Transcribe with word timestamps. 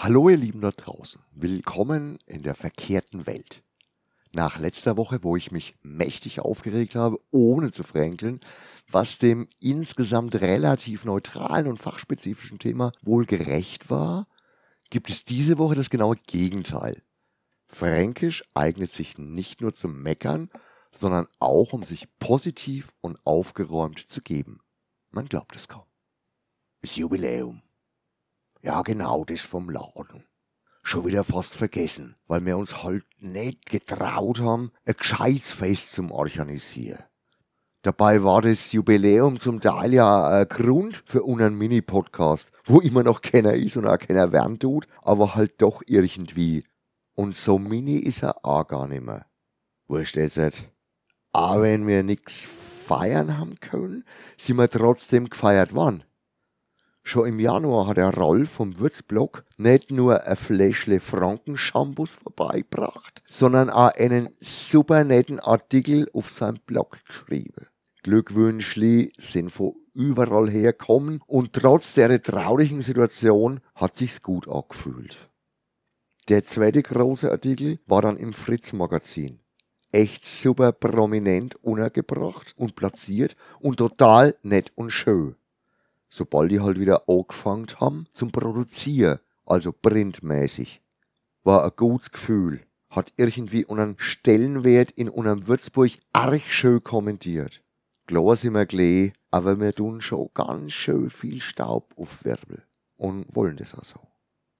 Hallo 0.00 0.28
ihr 0.28 0.36
Lieben 0.36 0.60
da 0.60 0.70
draußen, 0.70 1.20
willkommen 1.32 2.20
in 2.24 2.44
der 2.44 2.54
verkehrten 2.54 3.26
Welt. 3.26 3.64
Nach 4.32 4.60
letzter 4.60 4.96
Woche, 4.96 5.24
wo 5.24 5.34
ich 5.34 5.50
mich 5.50 5.74
mächtig 5.82 6.38
aufgeregt 6.38 6.94
habe, 6.94 7.18
ohne 7.32 7.72
zu 7.72 7.82
fränkeln, 7.82 8.38
was 8.88 9.18
dem 9.18 9.48
insgesamt 9.58 10.36
relativ 10.36 11.04
neutralen 11.04 11.66
und 11.66 11.82
fachspezifischen 11.82 12.60
Thema 12.60 12.92
wohl 13.02 13.26
gerecht 13.26 13.90
war, 13.90 14.28
gibt 14.88 15.10
es 15.10 15.24
diese 15.24 15.58
Woche 15.58 15.74
das 15.74 15.90
genaue 15.90 16.14
Gegenteil. 16.28 17.02
Fränkisch 17.66 18.44
eignet 18.54 18.92
sich 18.92 19.18
nicht 19.18 19.60
nur 19.60 19.74
zum 19.74 20.00
Meckern, 20.00 20.48
sondern 20.92 21.26
auch, 21.40 21.72
um 21.72 21.82
sich 21.82 22.06
positiv 22.20 22.92
und 23.00 23.18
aufgeräumt 23.26 23.98
zu 23.98 24.20
geben. 24.20 24.60
Man 25.10 25.26
glaubt 25.26 25.56
es 25.56 25.66
kaum. 25.66 25.86
Das 26.82 26.94
Jubiläum. 26.94 27.58
Ja, 28.60 28.82
genau, 28.82 29.24
das 29.24 29.42
vom 29.42 29.70
Laden. 29.70 30.24
Schon 30.82 31.06
wieder 31.06 31.22
fast 31.22 31.54
vergessen, 31.54 32.16
weil 32.26 32.44
wir 32.44 32.56
uns 32.56 32.82
halt 32.82 33.04
nicht 33.18 33.66
getraut 33.66 34.40
haben, 34.40 34.72
ein 34.84 34.94
gescheites 34.96 35.50
Fest 35.50 35.92
zum 35.92 36.10
Organisieren. 36.10 37.02
Dabei 37.82 38.24
war 38.24 38.42
das 38.42 38.72
Jubiläum 38.72 39.38
zum 39.38 39.60
Teil 39.60 39.94
ja 39.94 40.28
ein 40.28 40.48
Grund 40.48 41.04
für 41.06 41.22
unseren 41.22 41.56
Mini-Podcast, 41.56 42.50
wo 42.64 42.80
immer 42.80 43.04
noch 43.04 43.20
keiner 43.20 43.54
ist 43.54 43.76
und 43.76 43.86
auch 43.86 43.98
keiner 43.98 44.32
werden 44.32 44.58
tut, 44.58 44.88
aber 45.02 45.36
halt 45.36 45.62
doch 45.62 45.82
irgendwie. 45.86 46.64
Und 47.14 47.36
so 47.36 47.58
mini 47.58 47.98
ist 47.98 48.22
er 48.22 48.44
auch 48.44 48.66
gar 48.66 48.88
nicht 48.88 49.04
mehr. 49.04 49.26
Wurscht 49.86 50.16
jetzt. 50.16 50.40
Aber 51.32 51.62
wenn 51.62 51.86
wir 51.86 52.02
nix 52.02 52.48
feiern 52.86 53.38
haben 53.38 53.60
können, 53.60 54.04
sind 54.36 54.56
wir 54.56 54.68
trotzdem 54.68 55.28
gefeiert 55.28 55.72
worden. 55.74 56.02
Schon 57.08 57.26
im 57.26 57.40
Januar 57.40 57.86
hat 57.86 57.96
der 57.96 58.12
Rolf 58.12 58.50
vom 58.50 58.78
Würzblock 58.78 59.42
nicht 59.56 59.90
nur 59.90 60.24
ein 60.24 60.36
Fläschle 60.36 61.00
Frankenshampoos 61.00 62.16
vorbeigebracht, 62.16 63.22
sondern 63.30 63.70
auch 63.70 63.94
einen 63.94 64.28
super 64.40 65.04
netten 65.04 65.40
Artikel 65.40 66.10
auf 66.12 66.28
seinem 66.28 66.58
Blog 66.66 66.98
geschrieben. 67.06 67.64
Glückwünschli 68.02 69.14
sind 69.16 69.50
von 69.50 69.72
überall 69.94 70.50
herkommen 70.50 71.22
und 71.26 71.54
trotz 71.54 71.94
der 71.94 72.22
traurigen 72.22 72.82
Situation 72.82 73.60
hat 73.74 73.96
sich's 73.96 74.22
gut 74.22 74.46
angefühlt. 74.46 75.30
Der 76.28 76.44
zweite 76.44 76.82
große 76.82 77.30
Artikel 77.30 77.78
war 77.86 78.02
dann 78.02 78.18
im 78.18 78.34
Fritz 78.34 78.74
Magazin. 78.74 79.40
Echt 79.92 80.26
super 80.26 80.72
prominent 80.72 81.54
untergebracht 81.64 82.52
und 82.58 82.76
platziert 82.76 83.34
und 83.60 83.78
total 83.78 84.36
nett 84.42 84.72
und 84.74 84.90
schön 84.90 85.37
sobald 86.08 86.50
die 86.50 86.60
halt 86.60 86.78
wieder 86.78 87.08
angefangen 87.08 87.66
haben 87.80 88.06
zum 88.12 88.30
Produzieren, 88.30 89.20
also 89.46 89.72
printmäßig. 89.72 90.80
War 91.44 91.64
ein 91.64 91.72
gutes 91.76 92.10
Gefühl, 92.10 92.60
hat 92.90 93.12
irgendwie 93.16 93.64
unseren 93.64 93.96
Stellenwert 93.98 94.90
in 94.92 95.08
unserem 95.08 95.46
Würzburg 95.46 95.92
arg 96.12 96.42
schön 96.48 96.82
kommentiert. 96.82 97.62
Klar 98.06 98.36
sind 98.36 98.54
wir 98.54 98.66
gleich, 98.66 99.12
aber 99.30 99.60
wir 99.60 99.72
tun 99.72 100.00
schon 100.00 100.30
ganz 100.34 100.72
schön 100.72 101.10
viel 101.10 101.40
Staub 101.40 101.92
aufwirbeln 101.96 102.62
und 102.96 103.26
wollen 103.34 103.56
das 103.56 103.74
auch 103.74 103.84
so. 103.84 104.00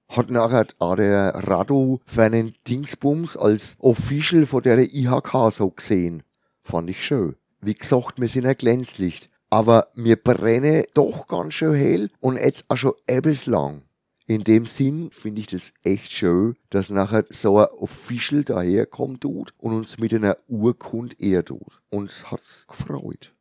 Hat 0.07 0.29
nachher 0.29 0.67
auch 0.79 0.95
der 0.95 1.35
Radu 1.35 1.99
für 2.05 2.23
einen 2.23 2.53
Dingsbums 2.67 3.37
als 3.37 3.75
Official 3.79 4.45
von 4.45 4.63
der 4.63 4.79
IHK 4.79 5.51
so 5.51 5.69
gesehen. 5.69 6.23
Fand 6.63 6.89
ich 6.89 7.03
schön. 7.03 7.35
Wie 7.61 7.75
gesagt, 7.75 8.19
wir 8.19 8.27
sind 8.27 8.45
ein 8.45 8.57
Glänzlicht 8.57 9.29
aber 9.49 9.87
mir 9.95 10.15
brenne 10.15 10.83
doch 10.93 11.27
ganz 11.27 11.55
schön 11.55 11.75
hell 11.75 12.09
und 12.19 12.37
jetzt 12.37 12.65
auch 12.69 12.77
schon 12.77 12.93
etwas 13.07 13.45
lang. 13.45 13.83
In 14.27 14.43
dem 14.43 14.67
Sinn 14.67 15.09
finde 15.11 15.41
ich 15.41 15.47
das 15.47 15.73
echt 15.83 16.11
schön, 16.11 16.55
dass 16.69 16.91
nachher 16.91 17.25
so 17.29 17.57
ein 17.57 17.65
Official 17.79 18.43
daherkommt 18.43 19.21
tut 19.21 19.55
und 19.57 19.73
uns 19.73 19.97
mit 19.97 20.13
einer 20.13 20.37
Urkund 20.47 21.19
eher 21.19 21.43
tut. 21.43 21.81
Uns 21.89 22.29
hat's 22.29 22.67
gefreut. 22.67 23.33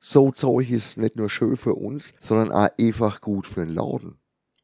So 0.00 0.32
Zeug 0.32 0.70
ist 0.70 0.98
nicht 0.98 1.14
nur 1.14 1.30
schön 1.30 1.56
für 1.56 1.74
uns, 1.74 2.12
sondern 2.18 2.50
auch 2.50 2.70
einfach 2.76 3.20
gut 3.20 3.46
für 3.46 3.64
den 3.64 3.74
Laden. 3.74 4.18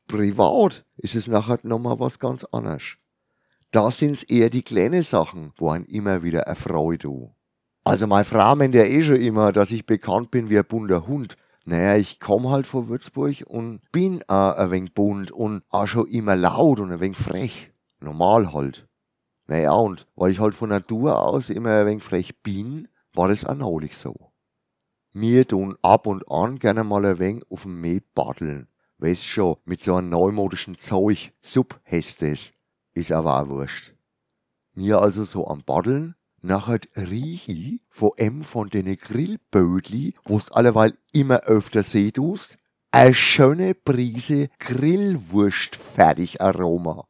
Privat 0.09 0.85
ist 0.97 1.15
es 1.15 1.29
nachher 1.29 1.61
nochmal 1.63 2.01
was 2.01 2.19
ganz 2.19 2.43
anderes. 2.43 2.97
Da 3.71 3.91
sind's 3.91 4.25
eher 4.25 4.51
die 4.51 4.63
kleinen 4.63 5.05
Sachen, 5.05 5.53
wo 5.57 5.71
ein 5.71 5.85
immer 5.85 6.25
wieder 6.25 6.41
erfreut 6.41 7.03
tut. 7.03 7.36
Also 7.87 8.09
meine 8.09 8.25
Frau 8.25 8.57
meint 8.57 8.75
ja 8.75 8.83
eh 8.83 9.05
schon 9.05 9.21
immer, 9.21 9.53
dass 9.53 9.71
ich 9.71 9.87
bekannt 9.87 10.33
bin 10.33 10.51
wie 10.51 10.59
ein 10.59 10.65
bunter 10.65 11.07
Hund. 11.07 11.37
Naja, 11.67 11.95
ich 11.95 12.19
komm 12.19 12.49
halt 12.49 12.67
von 12.67 12.89
Würzburg 12.89 13.45
und 13.47 13.81
bin 13.93 14.25
auch 14.27 14.57
ein 14.57 14.73
wenig 14.73 14.93
bunt 14.93 15.31
und 15.31 15.63
auch 15.69 15.87
schon 15.87 16.09
immer 16.09 16.35
laut 16.35 16.81
und 16.81 16.91
ein 16.91 16.99
wenig 16.99 17.17
frech. 17.17 17.73
Normal 18.01 18.53
halt. 18.53 18.89
Naja, 19.47 19.71
und 19.71 20.09
weil 20.17 20.33
ich 20.33 20.41
halt 20.41 20.57
von 20.57 20.71
Natur 20.71 21.23
aus 21.23 21.49
immer 21.49 21.79
ein 21.79 21.87
wenig 21.87 22.03
frech 22.03 22.43
bin, 22.43 22.89
war 23.13 23.29
das 23.29 23.45
auch 23.45 23.55
neulich 23.55 23.97
so. 23.97 24.33
Mir 25.13 25.47
tun 25.47 25.77
ab 25.81 26.09
und 26.09 26.29
an 26.29 26.59
gerne 26.59 26.83
mal 26.83 27.07
ein 27.07 27.21
wenig 27.21 27.45
auf 27.51 27.63
dem 27.63 27.81
Mäh 27.81 28.01
paddeln. 28.01 28.67
Weißt 28.99 29.25
schon, 29.25 29.59
mit 29.65 29.81
so 29.81 29.95
einem 29.95 30.09
neumodischen 30.09 30.77
Zeug, 30.77 31.33
Sub 31.41 31.81
heißt 31.89 32.23
es. 32.23 32.53
Ist 32.95 33.13
aber 33.13 33.41
auch 33.41 33.49
wurscht. 33.49 33.95
Mir 34.75 35.01
also 35.01 35.23
so 35.23 35.47
am 35.47 35.63
Paddeln 35.63 36.17
nachher 36.47 36.81
rieche 36.97 37.81
von 37.91 38.11
em 38.17 38.45
von 38.45 38.69
den 38.69 38.97
Grillbödli, 38.97 40.15
wo's 40.25 40.51
alleweil 40.51 40.97
immer 41.13 41.41
öfter 41.43 41.83
sehtust, 41.83 42.57
eine 42.93 43.15
schöne 43.15 43.75
Prise 43.75 44.49
Grillwurst 44.59 45.77
fertig 45.77 46.41
Aroma. 46.41 47.07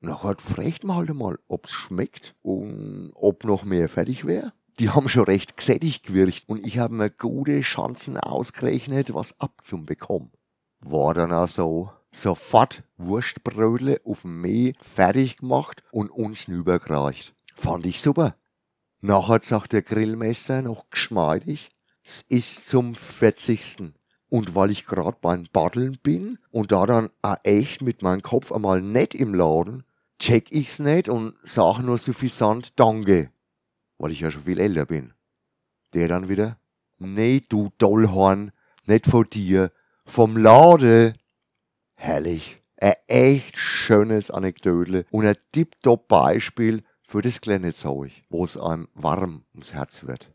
Nachher 0.00 0.36
fragt 0.38 0.84
man 0.84 0.96
halt 0.96 1.10
einmal, 1.10 1.38
ob's 1.46 1.70
schmeckt 1.70 2.34
und 2.42 3.12
ob 3.14 3.44
noch 3.44 3.64
mehr 3.64 3.88
fertig 3.88 4.26
wäre. 4.26 4.52
Die 4.78 4.90
haben 4.90 5.08
schon 5.08 5.24
recht 5.24 5.56
gesättigt 5.56 6.04
gewirkt 6.04 6.44
und 6.48 6.66
ich 6.66 6.78
habe 6.78 6.94
mir 6.94 7.10
gute 7.10 7.60
Chancen 7.60 8.16
ausgerechnet, 8.16 9.14
was 9.14 9.38
abzubekommen. 9.40 10.32
War 10.80 11.14
dann 11.14 11.32
auch 11.32 11.46
so. 11.46 11.90
Sofort 12.14 12.82
Wurstbrödle 12.98 14.00
auf 14.04 14.22
dem 14.22 14.40
Mehl 14.42 14.74
fertig 14.82 15.38
gemacht 15.38 15.82
und 15.92 16.10
uns 16.10 16.46
übergereicht. 16.46 17.34
Fand 17.56 17.86
ich 17.86 18.02
super. 18.02 18.34
Nachher 19.04 19.40
sagt 19.42 19.72
der 19.72 19.82
Grillmeister 19.82 20.62
noch 20.62 20.88
geschmeidig, 20.88 21.70
es 22.04 22.22
ist 22.28 22.68
zum 22.68 22.94
40. 22.94 23.92
Und 24.28 24.54
weil 24.54 24.70
ich 24.70 24.86
grad 24.86 25.20
beim 25.20 25.44
Paddeln 25.52 25.98
bin 26.04 26.38
und 26.52 26.70
da 26.70 26.86
dann 26.86 27.10
auch 27.20 27.36
echt 27.42 27.82
mit 27.82 28.02
meinem 28.02 28.22
Kopf 28.22 28.52
einmal 28.52 28.80
nicht 28.80 29.16
im 29.16 29.34
Laden, 29.34 29.82
check 30.20 30.52
ich's 30.52 30.78
nicht 30.78 31.08
und 31.08 31.34
sag 31.42 31.80
nur 31.80 31.98
suffisant 31.98 32.78
Danke, 32.78 33.32
weil 33.98 34.12
ich 34.12 34.20
ja 34.20 34.30
schon 34.30 34.44
viel 34.44 34.60
älter 34.60 34.86
bin. 34.86 35.14
Der 35.94 36.06
dann 36.06 36.28
wieder, 36.28 36.56
nee, 36.98 37.42
du 37.46 37.70
Dollhorn, 37.78 38.52
nicht 38.86 39.06
von 39.06 39.28
dir, 39.28 39.72
vom 40.06 40.36
Lade. 40.36 41.14
Herrlich. 41.96 42.62
Ein 42.76 42.94
echt 43.08 43.56
schönes 43.56 44.30
Anekdote 44.30 45.06
und 45.10 45.26
ein 45.26 45.36
tipptopp 45.50 46.06
Beispiel 46.06 46.84
für 47.12 47.20
das 47.20 47.42
kleine 47.42 47.74
Zeug, 47.74 48.22
wo 48.30 48.42
es 48.42 48.56
einem 48.56 48.88
warm 48.94 49.44
ums 49.52 49.74
Herz 49.74 50.06
wird. 50.06 50.32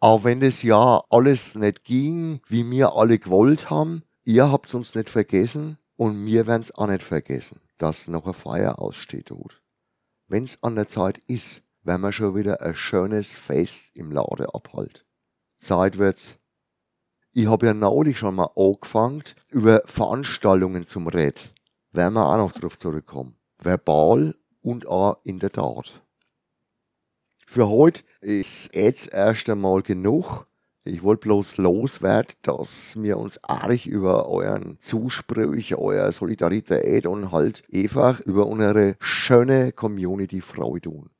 Auch 0.00 0.24
wenn 0.24 0.40
das 0.40 0.64
ja 0.64 1.04
alles 1.08 1.54
nicht 1.54 1.84
ging, 1.84 2.40
wie 2.48 2.68
wir 2.68 2.96
alle 2.96 3.20
gewollt 3.20 3.70
haben, 3.70 4.02
ihr 4.24 4.50
habt's 4.50 4.74
uns 4.74 4.96
nicht 4.96 5.08
vergessen 5.08 5.78
und 5.94 6.26
wir 6.26 6.48
werden's 6.48 6.72
auch 6.72 6.88
nicht 6.88 7.04
vergessen, 7.04 7.60
dass 7.78 8.08
noch 8.08 8.24
eine 8.24 8.34
Feier 8.34 8.80
aussteht 8.80 9.26
tut. 9.26 9.62
Wenn's 10.26 10.58
an 10.62 10.74
der 10.74 10.88
Zeit 10.88 11.18
ist, 11.28 11.62
werden 11.84 12.00
wir 12.00 12.10
schon 12.10 12.34
wieder 12.34 12.60
ein 12.60 12.74
schönes 12.74 13.30
Fest 13.30 13.92
im 13.94 14.10
Lade 14.10 14.52
abhalten. 14.52 15.04
Zeit 15.60 15.96
wird's. 15.98 16.40
Ich 17.30 17.46
hab 17.46 17.62
ja 17.62 17.72
neulich 17.72 18.18
schon 18.18 18.34
mal 18.34 18.50
angefangen, 18.56 19.22
über 19.50 19.82
Veranstaltungen 19.84 20.88
zum 20.88 21.06
Red. 21.06 21.54
Werden 21.92 22.14
wir 22.14 22.26
auch 22.26 22.36
noch 22.36 22.50
drauf 22.50 22.80
zurückkommen. 22.80 23.36
Verbal 23.60 24.34
und 24.62 24.86
auch 24.86 25.18
in 25.24 25.38
der 25.38 25.50
Tat. 25.50 26.02
Für 27.46 27.68
heute 27.68 28.02
ist 28.20 28.74
jetzt 28.74 29.12
erst 29.12 29.50
einmal 29.50 29.82
genug. 29.82 30.46
Ich 30.84 31.02
wollte 31.02 31.22
bloß 31.22 31.58
loswerden, 31.58 32.34
dass 32.42 32.94
wir 33.00 33.18
uns 33.18 33.42
arg 33.44 33.86
über 33.86 34.28
euren 34.28 34.78
Zuspruch, 34.78 35.76
eure 35.76 36.12
Solidarität 36.12 37.06
und 37.06 37.32
halt 37.32 37.64
einfach 37.74 38.20
über 38.20 38.46
unsere 38.46 38.96
schöne 39.00 39.72
Community 39.72 40.40
freuen 40.40 41.10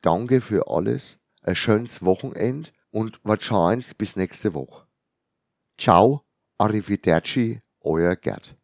Danke 0.00 0.40
für 0.40 0.66
alles, 0.68 1.18
ein 1.42 1.54
schönes 1.54 2.02
Wochenende 2.02 2.70
und 2.90 3.20
wahrscheinlich 3.22 3.96
bis 3.96 4.16
nächste 4.16 4.54
Woche. 4.54 4.86
Ciao, 5.78 6.22
arrivederci, 6.58 7.60
euer 7.80 8.16
Gerd. 8.16 8.59